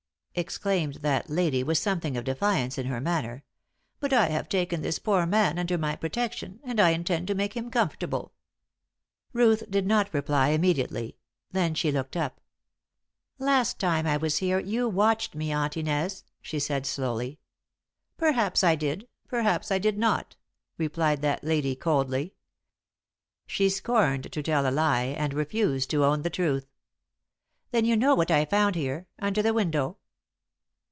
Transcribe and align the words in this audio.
exclaimed 0.33 0.93
that 1.01 1.29
lady, 1.29 1.61
with 1.61 1.77
something 1.77 2.15
of 2.15 2.23
defiance 2.23 2.77
in 2.77 2.85
her 2.85 3.01
manner. 3.01 3.43
"But 3.99 4.13
I 4.13 4.27
have 4.29 4.47
taken 4.47 4.81
this 4.81 4.97
poor 4.97 5.25
man 5.25 5.59
under 5.59 5.77
my 5.77 5.97
protection, 5.97 6.61
and 6.63 6.79
I 6.79 6.91
intend 6.91 7.27
to 7.27 7.35
make 7.35 7.51
him 7.53 7.69
comfortable." 7.69 8.31
Ruth 9.33 9.69
did 9.69 9.85
not 9.85 10.13
reply 10.13 10.49
immediately. 10.51 11.17
Then 11.51 11.75
she 11.75 11.91
looked 11.91 12.15
up: 12.15 12.39
"Last 13.39 13.77
time 13.77 14.07
I 14.07 14.15
was 14.15 14.37
here 14.37 14.57
you 14.57 14.87
watched 14.87 15.35
me, 15.35 15.51
Aunt 15.51 15.75
Inez," 15.75 16.23
she 16.41 16.61
said, 16.61 16.85
slowly. 16.85 17.41
"Perhaps 18.15 18.63
I 18.63 18.75
did 18.75 19.09
perhaps 19.27 19.69
I 19.69 19.79
did 19.79 19.97
not," 19.97 20.37
replied 20.77 21.21
that 21.23 21.43
lady, 21.43 21.75
coldly. 21.75 22.35
She 23.47 23.67
scorned 23.69 24.31
to 24.31 24.41
tell 24.41 24.65
a 24.65 24.71
lie, 24.71 25.07
and 25.07 25.33
refused 25.33 25.89
to 25.89 26.05
own 26.05 26.21
the 26.21 26.29
truth. 26.29 26.71
"Then 27.71 27.83
you 27.83 27.97
know 27.97 28.15
what 28.15 28.31
I 28.31 28.45
found 28.45 28.75
here 28.75 29.07
under 29.19 29.41
the 29.41 29.53
window?" 29.53 29.97